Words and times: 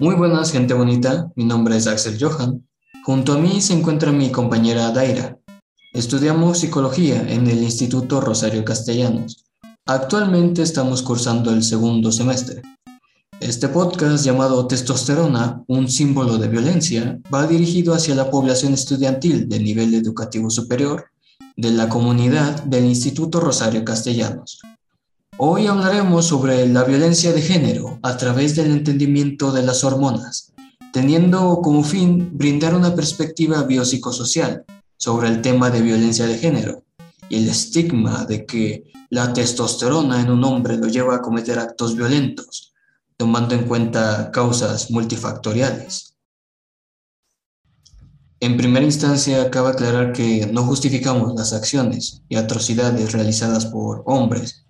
Muy 0.00 0.14
buenas, 0.14 0.52
gente 0.52 0.74
bonita. 0.74 1.32
Mi 1.34 1.44
nombre 1.44 1.76
es 1.76 1.88
Axel 1.88 2.18
Johan. 2.20 2.64
Junto 3.04 3.32
a 3.32 3.38
mí 3.38 3.60
se 3.60 3.72
encuentra 3.72 4.12
mi 4.12 4.30
compañera 4.30 4.92
Daira. 4.92 5.36
Estudiamos 5.92 6.58
psicología 6.58 7.20
en 7.28 7.48
el 7.48 7.64
Instituto 7.64 8.20
Rosario 8.20 8.64
Castellanos. 8.64 9.44
Actualmente 9.86 10.62
estamos 10.62 11.02
cursando 11.02 11.50
el 11.50 11.64
segundo 11.64 12.12
semestre. 12.12 12.62
Este 13.40 13.66
podcast 13.66 14.24
llamado 14.24 14.68
Testosterona, 14.68 15.64
un 15.66 15.88
símbolo 15.90 16.38
de 16.38 16.46
violencia, 16.46 17.18
va 17.34 17.48
dirigido 17.48 17.92
hacia 17.92 18.14
la 18.14 18.30
población 18.30 18.74
estudiantil 18.74 19.48
de 19.48 19.58
nivel 19.58 19.94
educativo 19.94 20.48
superior 20.48 21.06
de 21.56 21.72
la 21.72 21.88
comunidad 21.88 22.62
del 22.62 22.84
Instituto 22.84 23.40
Rosario 23.40 23.84
Castellanos. 23.84 24.60
Hoy 25.40 25.68
hablaremos 25.68 26.26
sobre 26.26 26.66
la 26.66 26.82
violencia 26.82 27.32
de 27.32 27.40
género 27.40 28.00
a 28.02 28.16
través 28.16 28.56
del 28.56 28.72
entendimiento 28.72 29.52
de 29.52 29.62
las 29.62 29.84
hormonas, 29.84 30.52
teniendo 30.92 31.60
como 31.62 31.84
fin 31.84 32.36
brindar 32.36 32.74
una 32.74 32.92
perspectiva 32.96 33.62
biopsicosocial 33.62 34.64
sobre 34.96 35.28
el 35.28 35.40
tema 35.40 35.70
de 35.70 35.80
violencia 35.80 36.26
de 36.26 36.38
género 36.38 36.82
y 37.28 37.36
el 37.36 37.48
estigma 37.48 38.24
de 38.24 38.46
que 38.46 38.90
la 39.10 39.32
testosterona 39.32 40.20
en 40.20 40.30
un 40.32 40.42
hombre 40.42 40.76
lo 40.76 40.88
lleva 40.88 41.14
a 41.14 41.22
cometer 41.22 41.60
actos 41.60 41.94
violentos 41.94 42.74
tomando 43.16 43.54
en 43.54 43.68
cuenta 43.68 44.32
causas 44.32 44.90
multifactoriales. 44.90 46.16
En 48.40 48.56
primera 48.56 48.84
instancia, 48.84 49.48
cabe 49.52 49.68
aclarar 49.68 50.12
que 50.12 50.48
no 50.52 50.64
justificamos 50.64 51.32
las 51.36 51.52
acciones 51.52 52.22
y 52.28 52.34
atrocidades 52.34 53.12
realizadas 53.12 53.66
por 53.66 54.02
hombres 54.04 54.64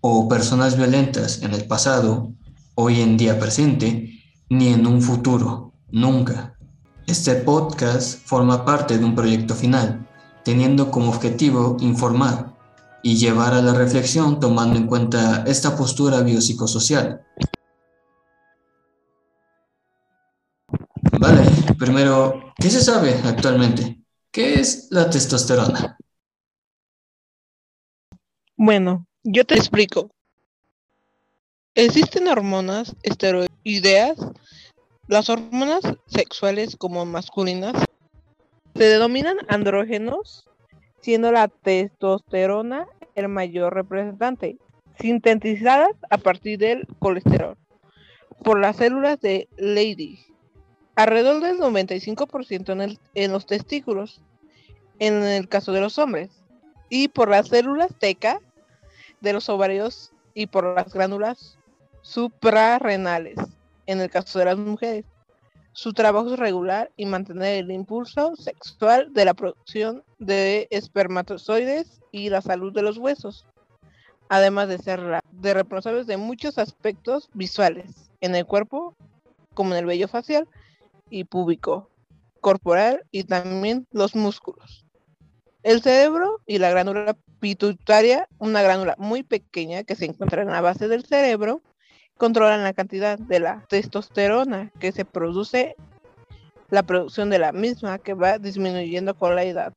o 0.00 0.28
personas 0.28 0.76
violentas 0.76 1.42
en 1.42 1.54
el 1.54 1.66
pasado, 1.66 2.32
hoy 2.74 3.00
en 3.00 3.16
día 3.16 3.38
presente, 3.38 4.22
ni 4.48 4.68
en 4.68 4.86
un 4.86 5.02
futuro, 5.02 5.72
nunca. 5.90 6.56
Este 7.06 7.34
podcast 7.34 8.18
forma 8.24 8.64
parte 8.64 8.98
de 8.98 9.04
un 9.04 9.14
proyecto 9.14 9.54
final, 9.54 10.08
teniendo 10.44 10.90
como 10.90 11.10
objetivo 11.10 11.76
informar 11.80 12.56
y 13.02 13.16
llevar 13.16 13.54
a 13.54 13.62
la 13.62 13.74
reflexión 13.74 14.40
tomando 14.40 14.78
en 14.78 14.86
cuenta 14.86 15.44
esta 15.46 15.76
postura 15.76 16.20
biopsicosocial 16.20 17.24
Vale, 21.20 21.42
primero, 21.78 22.54
¿qué 22.56 22.70
se 22.70 22.82
sabe 22.82 23.14
actualmente? 23.24 24.02
¿Qué 24.32 24.54
es 24.54 24.88
la 24.90 25.10
testosterona? 25.10 25.98
Bueno, 28.56 29.06
yo 29.22 29.44
te 29.44 29.54
explico. 29.54 30.10
Existen 31.74 32.28
hormonas 32.28 32.96
esteroideas, 33.02 34.18
las 35.06 35.28
hormonas 35.28 35.80
sexuales 36.06 36.76
como 36.76 37.04
masculinas 37.04 37.74
se 38.74 38.84
denominan 38.84 39.36
andrógenos, 39.48 40.48
siendo 41.00 41.32
la 41.32 41.48
testosterona 41.48 42.86
el 43.14 43.28
mayor 43.28 43.74
representante, 43.74 44.56
sintetizadas 44.98 45.92
a 46.10 46.18
partir 46.18 46.58
del 46.58 46.86
colesterol 46.98 47.56
por 48.42 48.58
las 48.58 48.76
células 48.76 49.20
de 49.20 49.48
Leydig 49.56 50.18
alrededor 50.96 51.42
del 51.42 51.58
95% 51.58 52.72
en, 52.72 52.98
en 53.14 53.32
los 53.32 53.46
testículos, 53.46 54.20
en 54.98 55.22
el 55.22 55.48
caso 55.48 55.72
de 55.72 55.80
los 55.80 55.98
hombres, 55.98 56.30
y 56.88 57.08
por 57.08 57.30
las 57.30 57.48
células 57.48 57.94
teca 57.98 58.40
de 59.20 59.32
los 59.32 59.48
ovarios 59.48 60.12
y 60.34 60.46
por 60.46 60.74
las 60.74 60.92
glándulas 60.92 61.58
suprarrenales, 62.02 63.38
en 63.86 64.00
el 64.00 64.10
caso 64.10 64.38
de 64.38 64.46
las 64.46 64.58
mujeres. 64.58 65.04
Su 65.72 65.92
trabajo 65.92 66.32
es 66.32 66.38
regular 66.38 66.90
y 66.96 67.06
mantener 67.06 67.64
el 67.64 67.70
impulso 67.70 68.34
sexual 68.36 69.12
de 69.12 69.24
la 69.24 69.34
producción 69.34 70.02
de 70.18 70.66
espermatozoides 70.70 72.00
y 72.10 72.28
la 72.28 72.42
salud 72.42 72.72
de 72.72 72.82
los 72.82 72.98
huesos, 72.98 73.46
además 74.28 74.68
de 74.68 74.78
ser 74.78 75.20
de 75.30 75.54
responsables 75.54 76.06
de 76.06 76.16
muchos 76.16 76.58
aspectos 76.58 77.30
visuales 77.34 78.10
en 78.20 78.34
el 78.34 78.46
cuerpo, 78.46 78.96
como 79.54 79.72
en 79.72 79.78
el 79.78 79.86
vello 79.86 80.08
facial, 80.08 80.48
y 81.08 81.24
púbico, 81.24 81.88
corporal 82.40 83.04
y 83.10 83.24
también 83.24 83.86
los 83.90 84.14
músculos. 84.14 84.84
El 85.62 85.82
cerebro 85.82 86.40
y 86.46 86.58
la 86.58 86.70
glándula 86.70 87.16
pituitaria, 87.38 88.28
una 88.38 88.62
glándula 88.62 88.94
muy 88.98 89.22
pequeña 89.22 89.84
que 89.84 89.94
se 89.94 90.06
encuentra 90.06 90.42
en 90.42 90.48
la 90.48 90.60
base 90.60 90.88
del 90.88 91.04
cerebro, 91.04 91.62
controlan 92.16 92.62
la 92.62 92.72
cantidad 92.72 93.18
de 93.18 93.40
la 93.40 93.64
testosterona 93.68 94.70
que 94.78 94.92
se 94.92 95.04
produce, 95.04 95.74
la 96.70 96.82
producción 96.82 97.30
de 97.30 97.38
la 97.38 97.52
misma 97.52 97.98
que 97.98 98.14
va 98.14 98.38
disminuyendo 98.38 99.14
con 99.14 99.34
la 99.34 99.44
edad. 99.44 99.72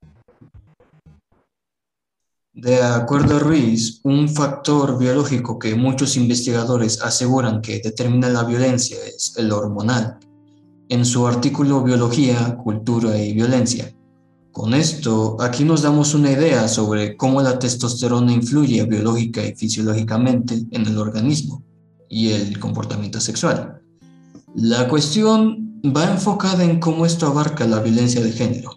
De 2.54 2.82
acuerdo 2.82 3.38
a 3.38 3.40
Ruiz, 3.40 4.00
un 4.04 4.30
factor 4.30 5.00
biológico 5.00 5.58
que 5.58 5.74
muchos 5.74 6.16
investigadores 6.16 7.02
aseguran 7.02 7.62
que 7.62 7.82
determina 7.84 8.30
la 8.30 8.44
violencia 8.44 8.98
es 9.06 9.34
el 9.38 9.52
hormonal 9.52 10.20
en 10.88 11.04
su 11.04 11.26
artículo 11.26 11.82
Biología, 11.82 12.56
Cultura 12.58 13.18
y 13.18 13.34
Violencia. 13.34 13.92
Con 14.54 14.76
esto, 14.76 15.36
aquí 15.42 15.64
nos 15.64 15.82
damos 15.82 16.14
una 16.14 16.30
idea 16.30 16.68
sobre 16.68 17.18
cómo 17.18 17.42
la 17.42 17.58
testosterona 17.58 18.32
influye 18.32 18.84
biológica 18.86 19.44
y 19.44 19.56
fisiológicamente 19.56 20.62
en 20.70 20.86
el 20.86 21.00
organismo 21.00 21.64
y 22.08 22.30
el 22.34 22.60
comportamiento 22.60 23.20
sexual. 23.20 23.82
La 24.54 24.88
cuestión 24.88 25.82
va 25.84 26.08
enfocada 26.08 26.64
en 26.64 26.80
cómo 26.80 27.08
esto 27.08 27.26
abarca 27.26 27.66
la 27.66 27.80
violencia 27.80 28.22
de 28.22 28.32
género. 28.32 28.76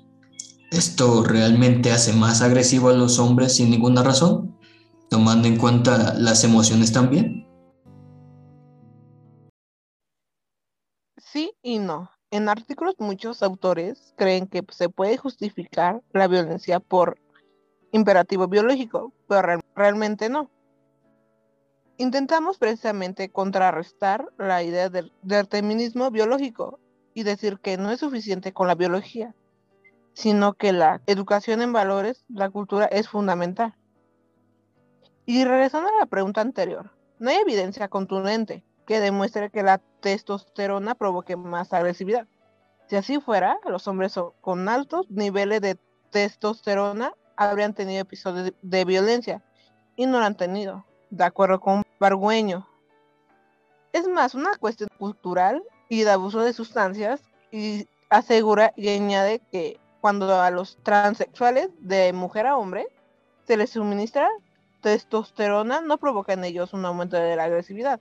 ¿Esto 0.71 1.23
realmente 1.23 1.93
hace 1.93 2.15
más 2.15 2.41
agresivo 2.41 2.89
a 2.89 2.95
los 2.95 3.19
hombres 3.19 3.57
sin 3.57 3.69
ninguna 3.69 4.03
razón? 4.03 4.57
Tomando 5.11 5.47
en 5.47 5.59
cuenta 5.59 6.15
las 6.15 6.43
emociones 6.43 6.91
también. 6.91 7.47
Sí 11.19 11.53
y 11.63 11.79
no. 11.79 12.16
En 12.31 12.49
artículos 12.49 12.97
muchos 12.99 13.43
autores 13.43 14.13
creen 14.17 14.49
que 14.49 14.65
se 14.71 14.89
puede 14.89 15.17
justificar 15.17 16.03
la 16.13 16.27
violencia 16.27 16.81
por 16.81 17.21
imperativo 17.93 18.49
biológico, 18.49 19.13
pero 19.29 19.61
realmente 19.77 20.29
no. 20.29 20.51
Intentamos 21.99 22.59
precisamente 22.59 23.31
contrarrestar 23.31 24.29
la 24.39 24.63
idea 24.63 24.89
del, 24.89 25.13
determinismo 25.23 26.11
biológico 26.11 26.81
y 27.15 27.23
decir 27.23 27.59
que 27.61 27.79
no 27.79 27.91
es 27.93 28.01
suficiente 28.01 28.53
con 28.53 28.67
la 28.67 28.75
biología, 28.75 29.35
sino 30.13 30.55
que 30.55 30.73
la 30.73 31.01
educación 31.07 31.63
en 31.63 31.73
valores, 31.73 32.25
la 32.29 32.51
cultura 32.51 32.87
es 32.87 33.09
fundamental. 33.09 33.75
Y 35.25 35.45
regresando 35.45 35.89
a 35.89 36.01
la 36.01 36.07
pregunta 36.07 36.41
anterior, 36.41 36.91
no 37.19 37.31
hay 37.31 37.37
evidencia 37.37 37.89
contundente 37.89 38.65
que 38.87 39.01
demuestre 39.01 39.51
que 39.51 39.63
la 39.63 39.79
testosterona 40.01 40.95
provoque 40.95 41.37
más 41.37 41.73
agresividad. 41.73 42.27
Si 42.89 42.97
así 42.97 43.21
fuera, 43.21 43.59
los 43.67 43.89
hombres 43.89 44.15
con 44.41 44.69
altos 44.69 45.11
niveles 45.11 45.61
de 45.61 45.77
testosterona 46.11 47.13
habrían 47.37 47.75
tenido 47.75 48.01
episodios 48.01 48.53
de 48.63 48.85
violencia 48.85 49.43
y 49.97 50.07
no 50.07 50.21
lo 50.21 50.25
han 50.25 50.37
tenido, 50.37 50.85
de 51.11 51.25
acuerdo 51.25 51.61
con 51.61 51.83
Bargueño. 51.99 52.67
Es 53.93 54.07
más 54.07 54.35
una 54.35 54.57
cuestión 54.57 54.89
cultural 54.99 55.63
y 55.89 56.03
de 56.03 56.11
abuso 56.11 56.41
de 56.41 56.53
sustancias 56.53 57.23
y 57.51 57.89
asegura 58.09 58.73
y 58.77 58.89
añade 58.89 59.41
que 59.51 59.81
cuando 60.01 60.41
a 60.41 60.51
los 60.51 60.79
transexuales 60.83 61.71
de 61.81 62.13
mujer 62.13 62.47
a 62.47 62.57
hombre 62.57 62.87
se 63.45 63.57
les 63.57 63.71
suministra 63.71 64.29
testosterona 64.81 65.81
no 65.81 65.99
provoca 65.99 66.33
en 66.35 66.45
ellos 66.45 66.73
un 66.73 66.85
aumento 66.85 67.17
de 67.17 67.35
la 67.35 67.45
agresividad, 67.45 68.01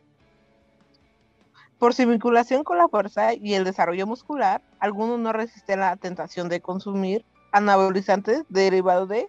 por 1.80 1.94
su 1.94 2.08
vinculación 2.08 2.64
con 2.64 2.78
la 2.78 2.88
fuerza 2.88 3.34
y 3.34 3.54
el 3.54 3.64
desarrollo 3.64 4.08
muscular, 4.08 4.62
algunos 4.80 5.20
no 5.20 5.34
resisten 5.34 5.82
la 5.82 5.96
tentación 5.98 6.50
de 6.50 6.62
consumir 6.62 7.26
anabolizantes 7.52 8.44
derivados 8.50 9.10
de 9.10 9.28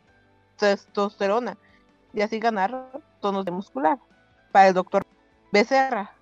testosterona 0.59 1.57
y 2.13 2.23
así 2.23 2.39
ganar 2.39 3.01
tonos 3.21 3.45
de 3.45 3.51
muscular. 3.51 3.99
Para 4.53 4.69
el 4.69 4.75
doctor 4.75 5.05
Becerra, 5.53 6.13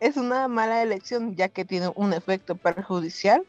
es 0.00 0.16
una 0.16 0.48
mala 0.48 0.82
elección 0.82 1.36
ya 1.36 1.48
que 1.48 1.64
tiene 1.64 1.90
un 1.94 2.12
efecto 2.12 2.54
perjudicial, 2.54 3.44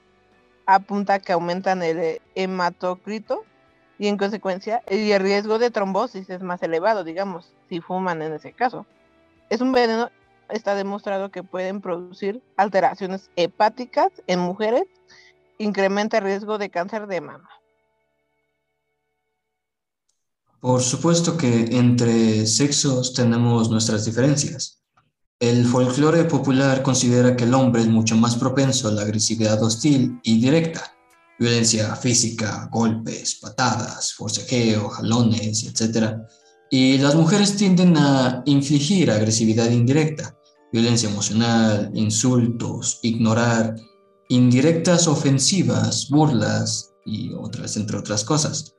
apunta 0.66 1.20
que 1.20 1.34
aumentan 1.34 1.84
el 1.84 2.22
hematocrito 2.36 3.44
y 3.98 4.08
en 4.08 4.18
consecuencia 4.18 4.82
el 4.88 5.20
riesgo 5.20 5.60
de 5.60 5.72
trombosis 5.72 6.30
es 6.30 6.42
más 6.42 6.64
elevado, 6.64 7.04
digamos, 7.04 7.54
si 7.70 7.82
fuman 7.82 8.22
en 8.22 8.34
ese 8.34 8.54
caso. 8.54 8.86
Es 9.50 9.62
un 9.62 9.72
veneno 9.72 10.10
está 10.50 10.76
demostrado 10.76 11.32
que 11.32 11.44
pueden 11.44 11.82
producir 11.82 12.42
alteraciones 12.58 13.30
hepáticas 13.36 14.10
en 14.28 14.40
mujeres, 14.40 14.84
incrementa 15.58 16.18
el 16.18 16.24
riesgo 16.24 16.58
de 16.58 16.70
cáncer 16.70 17.08
de 17.08 17.22
mama. 17.22 17.50
Por 20.60 20.82
supuesto 20.82 21.36
que 21.36 21.78
entre 21.78 22.48
sexos 22.48 23.14
tenemos 23.14 23.70
nuestras 23.70 24.06
diferencias. 24.06 24.80
el 25.40 25.66
folclore 25.66 26.24
popular 26.24 26.82
considera 26.82 27.36
que 27.36 27.44
el 27.44 27.54
hombre 27.54 27.82
es 27.82 27.88
mucho 27.90 28.16
más 28.16 28.38
propenso 28.38 28.88
a 28.88 28.92
la 28.92 29.02
agresividad 29.02 29.62
hostil 29.62 30.22
y 30.24 30.40
directa, 30.40 30.96
violencia 31.38 31.94
física, 31.98 32.70
golpes, 32.72 33.36
patadas, 33.42 34.14
forcejeo, 34.14 34.88
jalones, 34.88 35.66
etc. 35.66 36.16
Y 36.76 36.98
las 36.98 37.14
mujeres 37.14 37.56
tienden 37.56 37.96
a 37.98 38.42
infligir 38.48 39.12
agresividad 39.12 39.70
indirecta, 39.70 40.36
violencia 40.72 41.08
emocional, 41.08 41.92
insultos, 41.94 42.98
ignorar, 43.04 43.76
indirectas 44.30 45.08
ofensivas, 45.08 46.10
burlas 46.10 46.96
y 47.06 47.32
otras, 47.36 47.78
entre 47.78 48.00
otras 48.00 48.26
cosas. 48.26 48.74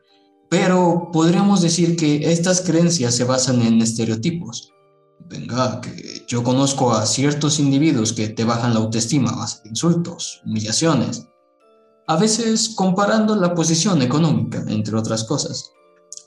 Pero 0.51 1.09
podríamos 1.13 1.63
decir 1.63 1.95
que 1.95 2.33
estas 2.33 2.63
creencias 2.63 3.15
se 3.15 3.23
basan 3.23 3.63
en 3.63 3.81
estereotipos. 3.81 4.73
Venga, 5.29 5.81
que 5.81 6.25
yo 6.27 6.43
conozco 6.43 6.93
a 6.93 7.07
ciertos 7.07 7.61
individuos 7.61 8.13
que 8.13 8.29
te 8.29 8.43
bajan 8.43 8.75
la 8.75 8.81
autoestima 8.81 9.31
a 9.31 9.69
insultos, 9.69 10.43
humillaciones, 10.45 11.29
a 12.09 12.17
veces 12.17 12.71
comparando 12.75 13.37
la 13.37 13.55
posición 13.55 14.03
económica, 14.03 14.65
entre 14.67 14.97
otras 14.97 15.23
cosas. 15.23 15.71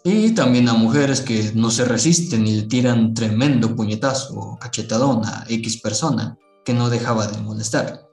Y 0.09 0.31
también 0.31 0.69
a 0.69 0.73
mujeres 0.73 1.19
que 1.19 1.51
no 1.53 1.69
se 1.69 1.83
resisten 1.83 2.47
y 2.47 2.55
le 2.55 2.61
tiran 2.61 3.13
tremendo 3.13 3.75
puñetazo 3.75 4.35
o 4.39 4.57
cachetadón 4.57 5.25
a 5.25 5.43
X 5.49 5.81
persona 5.81 6.37
que 6.63 6.73
no 6.73 6.89
dejaba 6.89 7.27
de 7.27 7.37
molestar. 7.41 8.07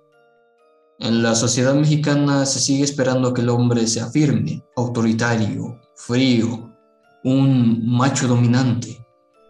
En 0.99 1.23
la 1.23 1.37
sociedad 1.37 1.73
mexicana 1.73 2.47
se 2.47 2.59
sigue 2.59 2.83
esperando 2.83 3.33
que 3.33 3.43
el 3.43 3.49
hombre 3.49 3.87
sea 3.87 4.11
firme, 4.11 4.65
autoritario, 4.75 5.81
frío, 5.95 6.75
un 7.23 7.89
macho 7.89 8.27
dominante, 8.27 9.07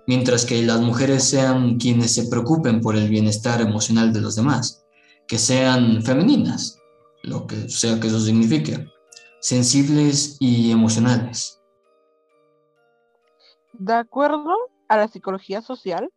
mientras 0.06 0.44
que 0.44 0.62
las 0.67 0.82
mujeres 0.82 1.25
sean 1.25 1.79
quienes 1.79 2.12
se 2.12 2.25
preocupen 2.25 2.82
por 2.82 2.94
el 2.94 3.08
bienestar 3.08 3.62
emocional 3.62 4.12
de 4.12 4.20
los 4.20 4.37
demás, 4.37 4.85
que 5.26 5.38
sean 5.38 6.02
femeninas, 6.02 6.76
lo 7.23 7.46
que 7.46 7.70
sea 7.70 7.99
que 7.99 8.08
eso 8.08 8.20
signifique, 8.20 8.87
sensibles 9.41 10.37
y 10.41 10.70
emocionales. 10.70 11.63
De 13.79 13.93
acuerdo 13.93 14.55
a 14.88 14.97
la 14.97 15.09
psicología 15.09 15.61
social, 15.61 16.11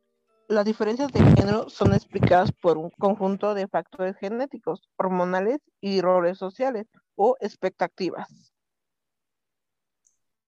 las 0.47 0.63
diferencias 0.63 1.11
de 1.11 1.19
género 1.19 1.69
son 1.69 1.93
explicadas 1.93 2.51
por 2.51 2.77
un 2.77 2.91
conjunto 2.91 3.53
de 3.53 3.67
factores 3.67 4.15
genéticos, 4.17 4.81
hormonales 4.95 5.59
y 5.81 6.01
roles 6.01 6.37
sociales 6.37 6.85
o 7.15 7.35
expectativas. 7.41 8.27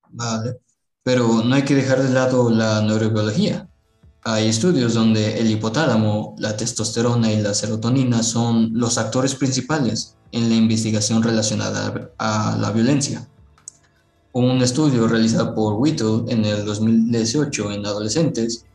Vale, 0.10 0.60
pero 1.04 1.44
no 1.44 1.56
hay 1.56 1.64
que 1.64 1.76
dejar 1.76 2.00
de 2.00 2.10
lado 2.10 2.50
la 2.50 2.82
neurobiología. 2.82 3.68
Hay 4.24 4.48
estudios 4.48 4.94
donde 4.94 5.40
el 5.40 5.50
hipotálamo, 5.50 6.36
la 6.38 6.56
testosterona 6.56 7.32
y 7.32 7.42
la 7.42 7.54
serotonina 7.54 8.22
son 8.22 8.70
los 8.74 8.98
actores 8.98 9.34
principales 9.34 10.18
en 10.32 10.50
la 10.50 10.56
investigación 10.56 11.24
relacionada 11.24 12.12
a 12.20 12.58
la 12.60 12.72
violencia. 12.72 13.28
Un 14.32 14.62
estudio 14.62 15.08
realizado 15.08 15.56
por 15.56 15.74
Whittle 15.74 16.24
en 16.28 16.46
el 16.46 16.64
2018 16.64 17.72
en 17.72 17.86
adolescentes 17.86 18.66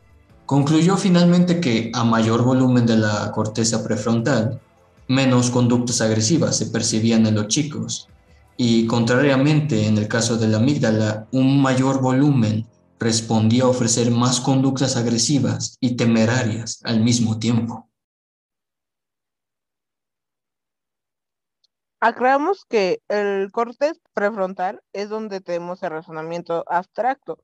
concluyó 0.45 0.97
finalmente 0.97 1.61
que 1.61 1.91
a 1.93 2.03
mayor 2.03 2.43
volumen 2.43 2.85
de 2.85 2.97
la 2.97 3.31
corteza 3.31 3.81
prefrontal, 3.81 4.59
menos 5.07 5.49
conductas 5.51 6.01
agresivas 6.01 6.57
se 6.57 6.65
percibían 6.67 7.25
en 7.25 7.35
los 7.35 7.47
chicos 7.47 8.09
y 8.57 8.85
contrariamente 8.85 9.87
en 9.87 9.97
el 9.97 10.07
caso 10.07 10.37
de 10.37 10.47
la 10.47 10.57
amígdala, 10.57 11.27
un 11.31 11.61
mayor 11.61 12.01
volumen 12.01 12.65
respondía 12.99 13.63
a 13.63 13.67
ofrecer 13.67 14.11
más 14.11 14.39
conductas 14.39 14.95
agresivas 14.95 15.77
y 15.79 15.95
temerarias 15.95 16.79
al 16.83 17.01
mismo 17.01 17.39
tiempo. 17.39 17.87
Aclaramos 22.07 22.65
que 22.69 23.01
el 23.07 23.51
corte 23.51 23.93
prefrontal 24.13 24.79
es 24.93 25.09
donde 25.09 25.41
tenemos 25.41 25.81
el 25.81 25.89
razonamiento 25.89 26.63
abstracto, 26.67 27.39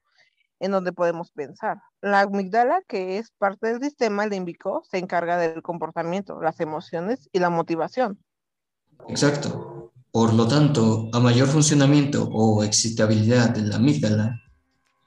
en 0.60 0.70
donde 0.70 0.94
podemos 0.94 1.32
pensar. 1.32 1.80
La 2.00 2.20
amígdala, 2.20 2.84
que 2.88 3.18
es 3.18 3.32
parte 3.40 3.70
del 3.70 3.82
sistema 3.82 4.28
límbico, 4.28 4.84
se 4.88 5.00
encarga 5.00 5.38
del 5.38 5.64
comportamiento, 5.64 6.40
las 6.40 6.60
emociones 6.60 7.28
y 7.34 7.40
la 7.40 7.50
motivación. 7.50 8.20
Exacto. 9.10 9.94
Por 10.12 10.32
lo 10.36 10.48
tanto, 10.48 11.10
a 11.12 11.20
mayor 11.20 11.48
funcionamiento 11.48 12.30
o 12.32 12.64
excitabilidad 12.64 13.50
de 13.50 13.64
la 13.64 13.78
amígdala, 13.78 14.44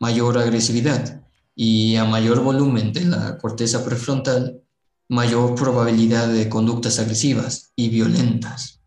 mayor 0.01 0.37
agresividad 0.37 1.23
y 1.55 1.95
a 1.95 2.05
mayor 2.05 2.41
volumen 2.41 2.93
de 2.93 3.05
la 3.05 3.39
corteza 3.39 3.85
prefrontal, 3.85 4.65
mayor 5.09 5.55
probabilidad 5.55 6.27
de 6.27 6.49
conductas 6.49 6.99
agresivas 6.99 7.73
y 7.77 7.89
violentas. 7.91 8.81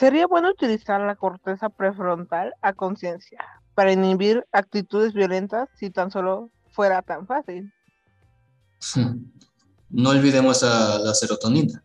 Sería 0.00 0.26
bueno 0.26 0.48
utilizar 0.48 0.98
la 1.02 1.14
corteza 1.14 1.68
prefrontal 1.68 2.54
a 2.62 2.72
conciencia 2.72 3.44
para 3.74 3.92
inhibir 3.92 4.46
actitudes 4.50 5.12
violentas 5.12 5.68
si 5.78 5.90
tan 5.90 6.10
solo 6.10 6.48
fuera 6.70 7.02
tan 7.02 7.26
fácil. 7.26 7.70
No 9.90 10.08
olvidemos 10.08 10.62
a 10.62 10.98
la 11.00 11.12
serotonina. 11.12 11.84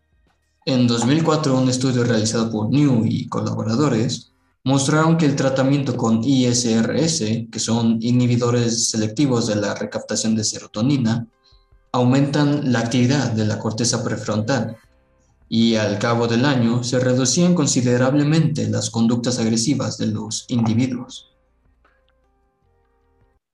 En 0.66 0.88
2004, 0.88 1.60
un 1.60 1.68
estudio 1.68 2.06
realizado 2.06 2.50
por 2.50 2.70
New 2.70 3.04
y 3.04 3.28
colaboradores 3.28 4.32
mostraron 4.64 5.18
que 5.18 5.26
el 5.26 5.36
tratamiento 5.36 5.98
con 5.98 6.24
ISRS, 6.24 7.50
que 7.52 7.60
son 7.60 7.98
inhibidores 8.00 8.92
selectivos 8.92 9.48
de 9.48 9.58
la 9.58 9.76
recaptación 9.76 10.38
de 10.38 10.46
serotonina, 10.46 11.28
aumentan 11.92 12.72
la 12.72 12.80
actividad 12.80 13.34
de 13.34 13.44
la 13.44 13.60
corteza 13.60 14.06
prefrontal 14.06 14.78
y 15.48 15.76
al 15.76 16.00
cabo 16.00 16.28
del 16.28 16.46
año 16.46 16.84
se 16.84 17.00
reducían 17.00 17.54
considerablemente 17.54 18.68
las 18.68 18.90
conductas 18.90 19.40
agresivas 19.40 19.98
de 19.98 20.08
los 20.08 20.46
individuos. 20.50 21.32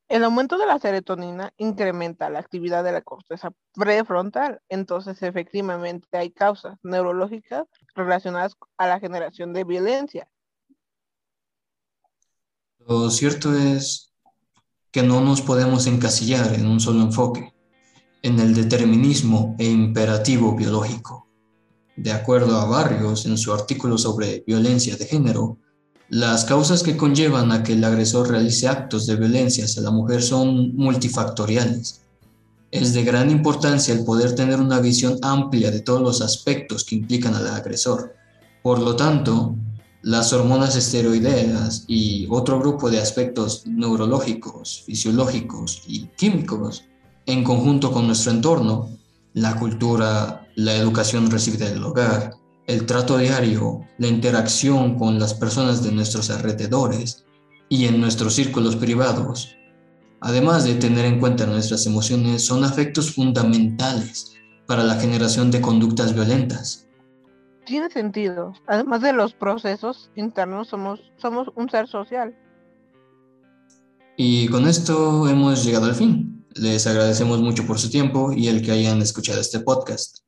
El 0.07 0.25
aumento 0.25 0.57
de 0.57 0.65
la 0.65 0.77
serotonina 0.77 1.53
incrementa 1.55 2.29
la 2.29 2.39
actividad 2.39 2.83
de 2.83 2.91
la 2.91 3.01
corteza 3.01 3.51
prefrontal, 3.73 4.59
entonces 4.67 5.23
efectivamente 5.23 6.17
hay 6.17 6.31
causas 6.31 6.77
neurológicas 6.83 7.63
relacionadas 7.95 8.55
a 8.77 8.87
la 8.87 8.99
generación 8.99 9.53
de 9.53 9.63
violencia. 9.63 10.27
Lo 12.79 13.09
cierto 13.09 13.53
es 13.55 14.11
que 14.91 15.01
no 15.01 15.21
nos 15.21 15.41
podemos 15.41 15.87
encasillar 15.87 16.55
en 16.55 16.67
un 16.67 16.81
solo 16.81 17.03
enfoque, 17.03 17.53
en 18.21 18.37
el 18.39 18.53
determinismo 18.53 19.55
e 19.59 19.65
imperativo 19.65 20.53
biológico. 20.57 21.30
De 22.01 22.11
acuerdo 22.11 22.59
a 22.59 22.65
Barrios 22.65 23.27
en 23.27 23.37
su 23.37 23.53
artículo 23.53 23.95
sobre 23.95 24.43
violencia 24.47 24.97
de 24.97 25.05
género, 25.05 25.59
las 26.09 26.45
causas 26.45 26.81
que 26.81 26.97
conllevan 26.97 27.51
a 27.51 27.61
que 27.61 27.73
el 27.73 27.83
agresor 27.83 28.27
realice 28.27 28.67
actos 28.67 29.05
de 29.05 29.17
violencia 29.17 29.65
hacia 29.65 29.83
la 29.83 29.91
mujer 29.91 30.23
son 30.23 30.75
multifactoriales. 30.75 32.01
Es 32.71 32.95
de 32.95 33.03
gran 33.03 33.29
importancia 33.29 33.93
el 33.93 34.03
poder 34.03 34.33
tener 34.33 34.59
una 34.59 34.79
visión 34.79 35.19
amplia 35.21 35.69
de 35.69 35.81
todos 35.81 36.01
los 36.01 36.21
aspectos 36.21 36.85
que 36.85 36.95
implican 36.95 37.35
al 37.35 37.47
agresor. 37.49 38.15
Por 38.63 38.79
lo 38.79 38.95
tanto, 38.95 39.55
las 40.01 40.33
hormonas 40.33 40.75
esteroideas 40.75 41.85
y 41.87 42.25
otro 42.31 42.59
grupo 42.59 42.89
de 42.89 42.99
aspectos 42.99 43.67
neurológicos, 43.67 44.81
fisiológicos 44.87 45.83
y 45.85 46.07
químicos, 46.17 46.83
en 47.27 47.43
conjunto 47.43 47.91
con 47.91 48.07
nuestro 48.07 48.31
entorno, 48.31 48.89
la 49.33 49.55
cultura, 49.55 50.47
la 50.55 50.75
educación 50.75 51.31
recibida 51.31 51.69
del 51.69 51.83
hogar, 51.83 52.35
el 52.67 52.85
trato 52.85 53.17
diario, 53.17 53.81
la 53.97 54.07
interacción 54.07 54.97
con 54.97 55.19
las 55.19 55.33
personas 55.33 55.83
de 55.83 55.91
nuestros 55.91 56.29
alrededores 56.29 57.25
y 57.69 57.85
en 57.85 57.99
nuestros 57.99 58.35
círculos 58.35 58.75
privados, 58.75 59.55
además 60.19 60.65
de 60.65 60.75
tener 60.75 61.05
en 61.05 61.19
cuenta 61.19 61.45
nuestras 61.45 61.85
emociones, 61.85 62.45
son 62.45 62.63
afectos 62.63 63.13
fundamentales 63.13 64.33
para 64.67 64.83
la 64.83 64.95
generación 64.95 65.51
de 65.51 65.61
conductas 65.61 66.13
violentas. 66.13 66.87
Tiene 67.65 67.89
sentido. 67.89 68.53
Además 68.67 69.01
de 69.01 69.13
los 69.13 69.33
procesos 69.33 70.11
internos, 70.15 70.67
somos, 70.67 70.99
somos 71.17 71.49
un 71.55 71.69
ser 71.69 71.87
social. 71.87 72.35
Y 74.17 74.47
con 74.49 74.67
esto 74.67 75.27
hemos 75.27 75.63
llegado 75.63 75.85
al 75.85 75.95
fin. 75.95 76.40
Les 76.55 76.85
agradecemos 76.87 77.41
mucho 77.41 77.65
por 77.65 77.79
su 77.79 77.89
tiempo 77.89 78.33
y 78.33 78.47
el 78.47 78.61
que 78.61 78.71
hayan 78.71 79.01
escuchado 79.01 79.39
este 79.39 79.59
podcast. 79.59 80.19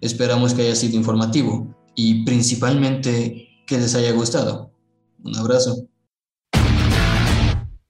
Esperamos 0.00 0.54
que 0.54 0.62
haya 0.62 0.74
sido 0.74 0.96
informativo 0.96 1.74
y 1.94 2.24
principalmente 2.24 3.48
que 3.66 3.78
les 3.78 3.94
haya 3.94 4.12
gustado. 4.12 4.70
Un 5.22 5.36
abrazo. 5.36 5.88